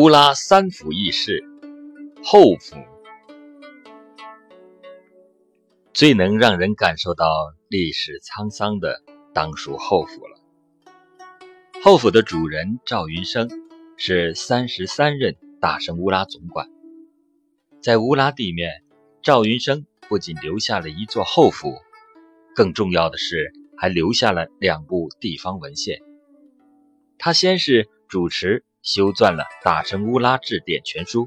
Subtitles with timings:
[0.00, 1.42] 乌拉三府议事，
[2.22, 2.76] 后府
[5.92, 7.26] 最能让人感受到
[7.66, 9.02] 历史沧桑的，
[9.34, 10.38] 当属后府了。
[11.82, 13.50] 后府的主人赵云生
[13.96, 16.68] 是三十三任大生乌拉总管，
[17.82, 18.84] 在乌拉地面，
[19.20, 21.74] 赵云生不仅留下了一座后府，
[22.54, 25.98] 更重要的是还留下了两部地方文献。
[27.18, 28.64] 他先是主持。
[28.82, 31.26] 修撰了《大生乌拉治典全书》，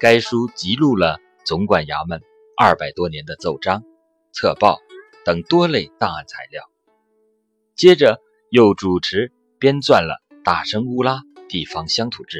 [0.00, 2.22] 该书记录了总管衙门
[2.56, 3.84] 二百多年的奏章、
[4.32, 4.80] 策报
[5.26, 6.64] 等多类档案材料。
[7.76, 12.38] 接着又主持编撰了《大生乌拉地方乡土志》，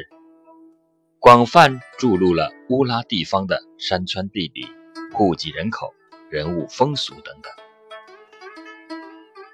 [1.19, 4.67] 广泛注录了乌拉地方的山川地理、
[5.13, 5.93] 户籍人口、
[6.31, 7.51] 人物风俗等等。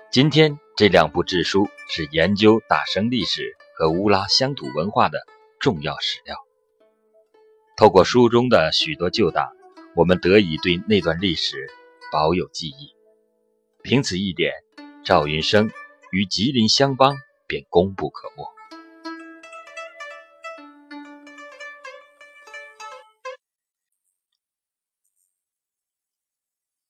[0.10, 3.61] 今天这两部志书是研究大生历史。
[3.82, 5.26] 和乌拉乡土文化的
[5.60, 6.38] 重要史料。
[7.76, 9.50] 透过书中的许多旧档，
[9.96, 11.68] 我们得以对那段历史
[12.12, 12.94] 保有记忆。
[13.82, 14.54] 凭此一点，
[15.04, 15.72] 赵云生
[16.12, 18.46] 与吉林相邦便功不可没。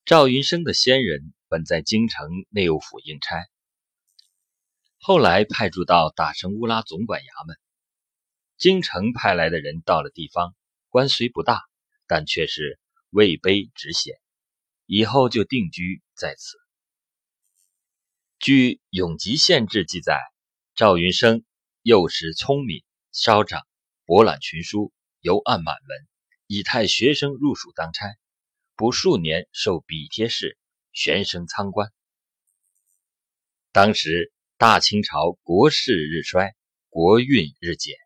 [0.04, 3.46] 赵云生的先人本在京城内务府应差。
[5.04, 7.58] 后来派驻到大生乌拉总管衙门，
[8.56, 10.54] 京城派来的人到了地方，
[10.90, 11.64] 官虽不大，
[12.06, 12.78] 但却是
[13.10, 14.14] 位卑职显，
[14.86, 16.56] 以后就定居在此。
[18.38, 20.20] 据《永吉县志》记载，
[20.76, 21.42] 赵云生
[21.82, 23.66] 幼时聪明稍长，
[24.04, 26.08] 博览群书，游案满文，
[26.46, 28.06] 以太学生入蜀当差，
[28.76, 30.56] 不数年受笔帖式，
[30.92, 31.92] 悬升仓官。
[33.72, 34.32] 当时。
[34.62, 36.54] 大清朝国势日衰，
[36.88, 37.96] 国运日减，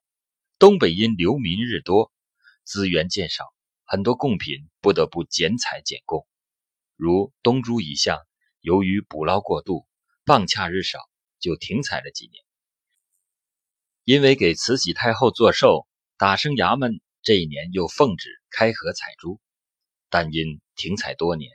[0.59, 2.11] 东北因流民日多，
[2.65, 3.45] 资源渐少，
[3.85, 6.27] 很多贡品不得不减采减贡。
[6.97, 8.27] 如东珠一项，
[8.63, 9.87] 由于捕捞过度，
[10.25, 11.01] 蚌洽日少，
[11.39, 12.43] 就停采了几年。
[14.05, 15.87] 因为给慈禧太后做寿，
[16.17, 19.43] 打生衙门这一年又奉旨开河采珠，
[20.09, 21.53] 但因停采多年，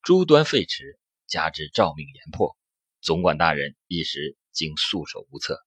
[0.00, 0.96] 珠端废弛，
[1.26, 2.56] 加之诏命严破。
[3.00, 5.58] 总管大人一时竟束手无策。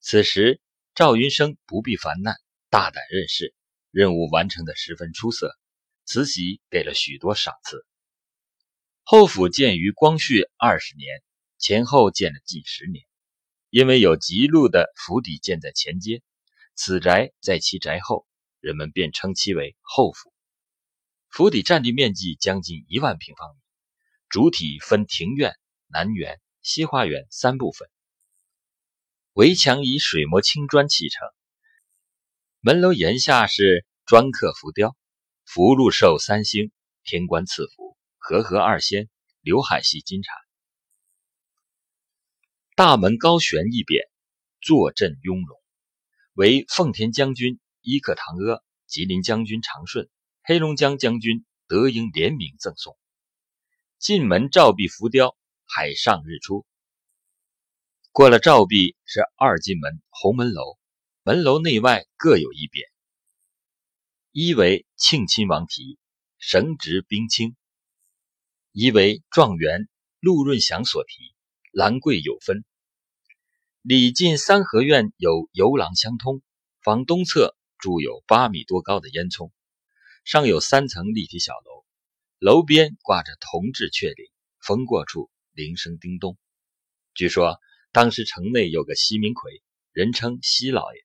[0.00, 0.60] 此时
[0.94, 2.36] 赵云生不必烦难，
[2.70, 3.54] 大胆任事，
[3.90, 5.56] 任务完成的十分出色。
[6.08, 7.84] 慈禧给了许多赏赐。
[9.02, 11.20] 后府建于光绪二十年，
[11.58, 13.04] 前后建了近十年。
[13.70, 16.22] 因为有吉路的府邸建在前街，
[16.76, 18.24] 此宅在其宅后，
[18.60, 20.32] 人们便称其为后府。
[21.28, 23.60] 府邸占地面积将近一万平方米。
[24.28, 25.56] 主体分庭院、
[25.88, 27.88] 南园、西花园三部分，
[29.34, 31.28] 围墙以水磨青砖砌成。
[32.58, 34.96] 门楼檐下是砖刻浮雕，
[35.44, 36.72] 福禄寿三星、
[37.04, 39.08] 天官赐福、和合二仙、
[39.42, 40.34] 刘海戏金蝉。
[42.74, 44.08] 大门高悬一匾，
[44.60, 45.62] 坐镇雍容，
[46.32, 50.10] 为奉天将军伊克唐阿、吉林将军长顺、
[50.42, 52.98] 黑龙江将军德英联名赠送。
[54.00, 56.64] 进门照壁浮雕，海上日出。
[58.12, 60.78] 过了照壁是二进门红门楼，
[61.22, 62.88] 门楼内外各有一匾，
[64.32, 65.98] 一为庆亲王题，
[66.38, 67.50] 绳直冰清；
[68.72, 69.88] 一为状元
[70.20, 71.34] 陆润祥所题，
[71.72, 72.64] 兰桂有分。
[73.82, 76.42] 里进三合院有游廊相通，
[76.80, 79.50] 房东侧筑有八米多高的烟囱，
[80.24, 81.84] 上有三层立体小楼。
[82.38, 86.36] 楼边挂着铜制雀翎，风过处铃声叮咚。
[87.14, 87.58] 据说
[87.92, 91.04] 当时城内有个西明奎，人称西老爷，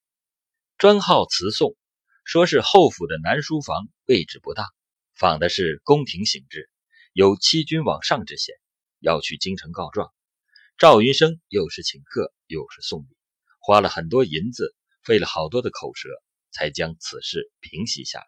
[0.78, 1.78] 专好词颂，
[2.26, 4.68] 说是后府的南书房位置不大，
[5.16, 6.70] 仿的是宫廷形制，
[7.14, 8.54] 有欺君罔上之嫌，
[9.00, 10.14] 要去京城告状。
[10.78, 13.16] 赵云生又是请客又是送礼，
[13.62, 16.10] 花了很多银子，费了好多的口舌，
[16.52, 18.26] 才将此事平息下来。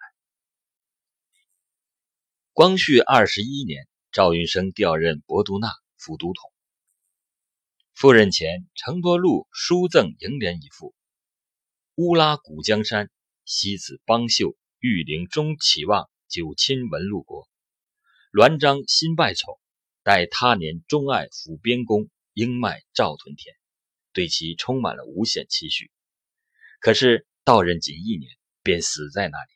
[2.53, 5.67] 光绪二十一年，赵云生调任博都纳
[6.03, 6.51] 副都统。
[7.93, 10.93] 赴任前，承多禄书赠楹联一副
[11.95, 13.09] ：“乌拉古江山，
[13.45, 17.47] 西子邦秀，玉陵终启望，九亲文禄国。
[18.31, 19.57] 栾章新拜宠，
[20.03, 23.55] 待他年钟爱抚边公，应迈赵屯田。”
[24.11, 25.89] 对其充满了无限期许。
[26.79, 28.29] 可是到任仅一年，
[28.61, 29.51] 便死在那里。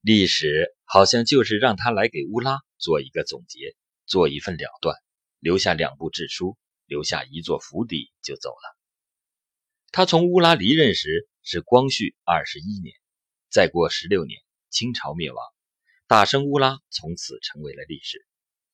[0.00, 4.96] 历史好像就是让他来给乌拉做一个总结，做一份了断，
[5.40, 6.56] 留下两部志书，
[6.86, 8.76] 留下一座府邸就走了。
[9.92, 12.94] 他从乌拉离任时是光绪二十一年，
[13.50, 15.44] 再过十六年，清朝灭亡，
[16.06, 18.26] 大生乌拉从此成为了历史。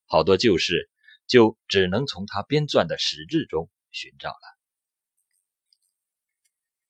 [0.06, 0.90] 好多旧事
[1.26, 4.58] 就只能从他编撰的史志中寻找了。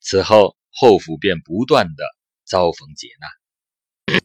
[0.01, 2.05] 此后，后府便不断的
[2.45, 4.23] 遭逢劫难。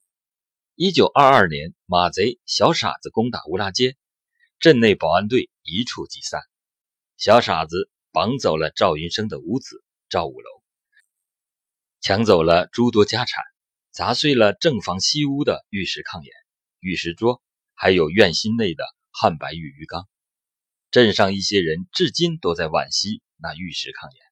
[0.74, 3.98] 一九二二年，马贼小傻子攻打乌拉街，
[4.60, 6.42] 镇内保安队一触即散。
[7.18, 9.84] 小傻子绑走了赵云生的五子。
[10.10, 10.64] 赵五楼
[12.00, 13.44] 抢走了诸多家产，
[13.92, 16.32] 砸碎了正房西屋的玉石炕沿、
[16.80, 17.42] 玉石桌，
[17.74, 20.08] 还有院心内的汉白玉鱼缸。
[20.92, 24.24] 镇上一些人至今都在惋惜那玉石炕沿，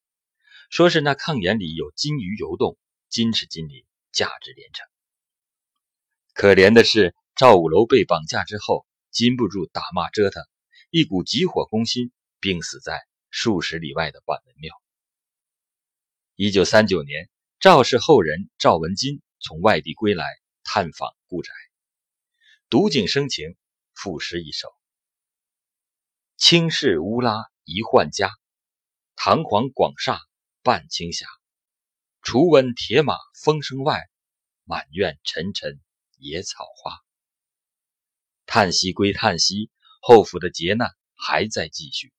[0.70, 2.78] 说是那炕沿里有金鱼游动，
[3.10, 3.84] 金是金鳞，
[4.14, 4.88] 价值连城。
[6.34, 8.86] 可怜的是赵五楼被绑架之后，
[9.16, 10.44] 禁不住打骂折腾，
[10.90, 14.76] 一股急火攻心，病死在数十里外的管文庙。
[16.36, 17.30] 一九三九年，
[17.62, 20.26] 赵氏后人赵文金从外地归来
[20.66, 21.54] 探访故宅，
[22.70, 23.56] 读景生情，
[23.94, 24.68] 赋诗一首
[26.36, 28.34] ：“清室乌拉一换家，
[29.16, 30.20] 堂皇广厦
[30.62, 31.26] 半青霞。
[32.22, 34.10] 除闻铁马风声外，
[34.66, 35.80] 满院沉沉
[36.18, 37.00] 野草花。”
[38.46, 39.70] 叹息归叹息，
[40.02, 42.14] 后府的劫难还在继续。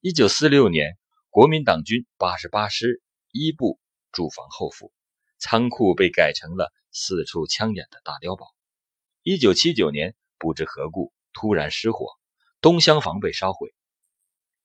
[0.00, 0.98] 一九四六年，
[1.28, 3.02] 国民党军八十八师。
[3.32, 3.78] 一部
[4.10, 4.92] 驻防后府，
[5.38, 8.48] 仓库被改成了四处枪眼的大碉堡。
[9.22, 12.08] 一九七九年，不知何故突然失火，
[12.60, 13.72] 东厢房被烧毁。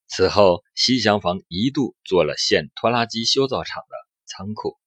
[0.08, 3.96] 此后，西厢房一度做了县拖拉机修造厂的
[4.26, 4.80] 仓库。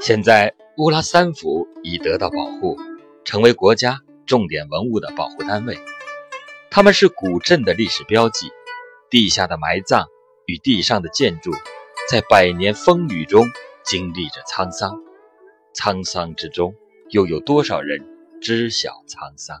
[0.00, 2.76] 现在，乌拉三府已得到保护，
[3.24, 5.78] 成为国家重点文物的保护单位。
[6.70, 8.48] 它们是古镇的历史标记。
[9.10, 10.06] 地下的埋葬
[10.46, 11.50] 与地上的建筑，
[12.08, 13.44] 在百年风雨中
[13.84, 15.02] 经历着沧桑，
[15.74, 16.76] 沧桑之中，
[17.08, 18.06] 又有多少人
[18.40, 19.58] 知晓沧桑？